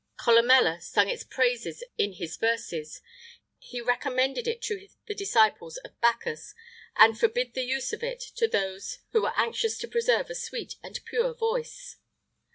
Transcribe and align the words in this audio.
[IX 0.17 0.25
98] 0.49 0.49
Columella 0.49 0.81
sung 0.81 1.09
its 1.09 1.23
praise 1.23 1.83
in 1.99 2.13
his 2.13 2.35
verses; 2.35 3.01
he 3.59 3.79
recommended 3.81 4.47
it 4.47 4.59
to 4.63 4.87
the 5.05 5.13
disciples 5.13 5.77
of 5.77 6.01
Bacchus, 6.01 6.55
and 6.95 7.19
forbid 7.19 7.53
the 7.53 7.61
use 7.61 7.93
of 7.93 8.01
it 8.01 8.19
to 8.35 8.47
those 8.47 8.97
who 9.11 9.21
were 9.21 9.33
anxious 9.35 9.77
to 9.77 9.87
preserve 9.87 10.31
a 10.31 10.33
sweet 10.33 10.73
and 10.81 11.05
pure 11.05 11.35
voice. 11.35 11.97